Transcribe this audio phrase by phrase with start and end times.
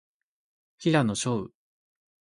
[0.79, 1.51] 平野紫耀